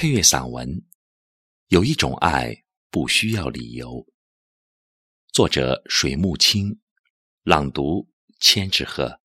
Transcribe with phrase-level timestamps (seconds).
[0.00, 0.80] 配乐散文，
[1.70, 2.54] 有一种爱
[2.88, 4.06] 不需要理由。
[5.32, 6.78] 作者：水木清，
[7.42, 8.08] 朗读：
[8.38, 9.18] 千纸鹤。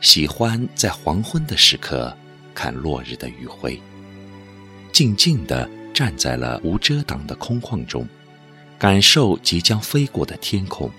[0.00, 2.12] 喜欢在黄昏的时刻
[2.52, 3.80] 看落日的余晖，
[4.92, 8.04] 静静地站在了无遮挡的空旷中，
[8.76, 10.90] 感受即将飞过的天空。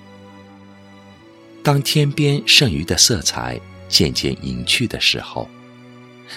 [1.63, 5.47] 当天边剩余的色彩渐渐隐去的时候，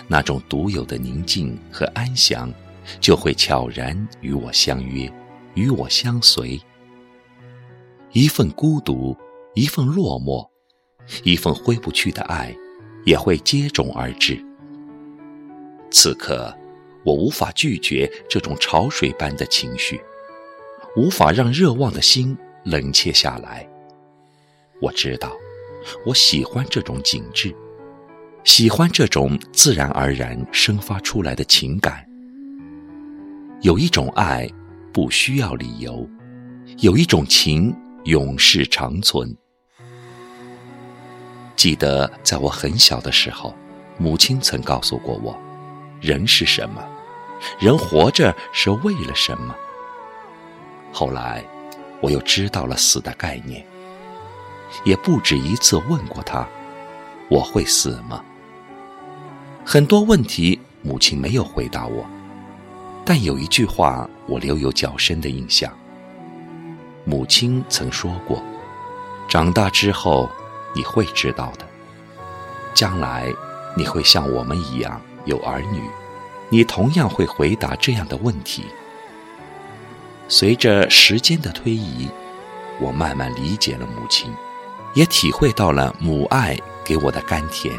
[0.07, 2.53] 那种独有的宁静和安详，
[3.01, 5.11] 就会悄然与我相约，
[5.55, 6.61] 与我相随。
[8.13, 9.17] 一份孤独，
[9.55, 10.47] 一份落寞，
[11.23, 12.55] 一份挥不去的爱，
[13.07, 14.45] 也会接踵而至。
[15.91, 16.55] 此刻，
[17.03, 19.99] 我无法拒绝这种潮水般的情绪，
[20.97, 23.67] 无法让热望的心冷却下来。
[24.85, 25.33] 我知道，
[26.05, 27.57] 我喜欢这种景致，
[28.45, 32.07] 喜欢这种自然而然生发出来的情感。
[33.63, 34.47] 有一种爱
[34.93, 36.07] 不需要理由，
[36.81, 37.75] 有一种情
[38.05, 39.35] 永世长存。
[41.57, 43.57] 记得在我很小的时候，
[43.97, 45.35] 母亲曾告诉过我：
[45.99, 46.87] 人是什么？
[47.59, 49.55] 人活着是为了什么？
[50.93, 51.43] 后来，
[52.03, 53.65] 我又知道了死的概念。
[54.83, 56.47] 也不止一次问过他
[57.31, 58.25] ：“我会死吗？”
[59.65, 62.05] 很多问题，母亲没有回答我，
[63.05, 65.73] 但有一句话我留有较深的印象。
[67.05, 68.43] 母亲曾说过
[69.29, 70.29] ：“长大之后
[70.75, 71.67] 你会知道的，
[72.75, 73.33] 将来
[73.77, 75.83] 你会像我们一样有儿女，
[76.49, 78.65] 你同样会回答这样的问题。”
[80.29, 82.09] 随着时间的推移，
[82.81, 84.33] 我慢慢理解了母亲。
[84.95, 87.75] 也体会到了母爱给我的甘甜。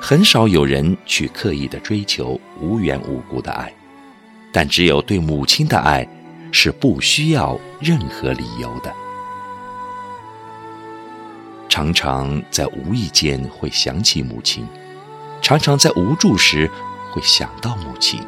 [0.00, 3.72] 很少有人去刻意的追求无缘无故的爱，
[4.52, 6.06] 但只有对母亲的爱
[6.50, 8.92] 是不需要任何理由的。
[11.68, 14.66] 常常在无意间会想起母亲，
[15.40, 16.68] 常常在无助时
[17.12, 18.20] 会想到母亲，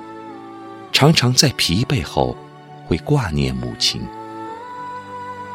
[0.93, 2.37] 常常在疲惫后
[2.87, 4.01] 会挂念母亲。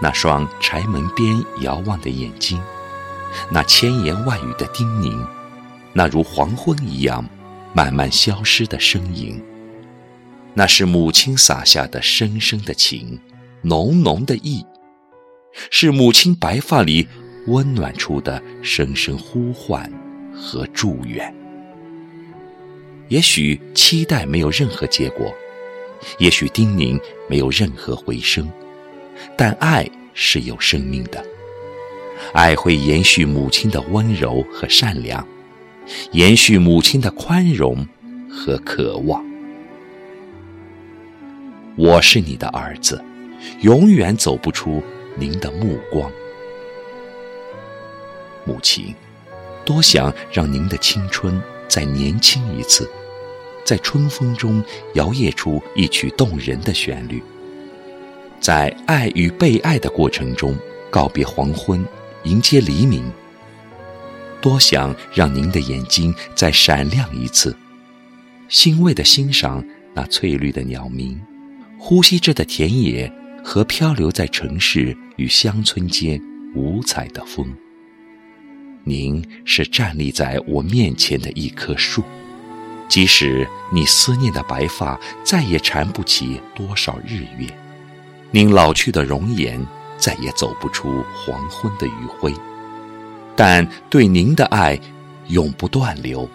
[0.02, 2.62] 那双柴门边遥望的眼睛，
[3.52, 5.28] 那千言万语的叮咛，
[5.94, 7.28] 那如黄昏一样
[7.74, 9.44] 慢慢消失的身影，
[10.54, 13.20] 那是母亲洒下的深深的情，
[13.62, 14.66] 浓浓的意，
[15.70, 17.08] 是母亲白发里
[17.48, 19.92] 温暖出的声声呼唤
[20.34, 21.34] 和祝愿。
[23.10, 25.34] 也许期待没有任何结果，
[26.20, 28.50] 也许叮咛没有任何回声。
[29.38, 31.24] 但爱是有生命的，
[32.34, 35.26] 爱会延续母亲的温柔和善良，
[36.12, 37.88] 延续母亲的宽容
[38.30, 39.24] 和渴望。
[41.76, 43.02] 我是你的儿子，
[43.62, 44.84] 永远走不出
[45.16, 46.12] 您的目光。
[48.46, 48.94] 母亲，
[49.64, 52.90] 多想让您的青春再年轻一次，
[53.64, 54.62] 在春风中
[54.96, 57.24] 摇曳出一曲动人的旋律。
[58.40, 60.58] 在爱与被爱的过程中，
[60.90, 61.86] 告别黄昏，
[62.24, 63.04] 迎接黎明。
[64.42, 67.56] 多想让您的眼睛再闪亮一次，
[68.48, 69.64] 欣慰地欣赏
[69.94, 71.20] 那翠绿的鸟鸣，
[71.78, 73.12] 呼吸着的田野
[73.44, 76.22] 和漂流在城市与乡村间
[76.56, 77.54] 五彩的风。
[78.86, 82.02] 您是站立在我面前的一棵树，
[82.88, 87.48] 即使你思念的白发再也缠不起多少日月。
[88.32, 89.66] 您老去的容颜
[89.98, 92.34] 再也走不出黄昏的余晖，
[93.36, 94.80] 但对您的爱
[95.30, 96.30] 永不断流，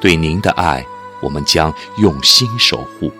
[0.00, 0.84] 对您的爱
[1.20, 3.12] 我们将用心守护。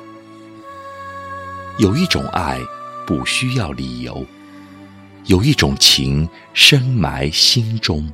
[1.76, 2.58] 有一种爱
[3.06, 4.26] 不需要理由，
[5.26, 8.10] 有一种情深埋心中。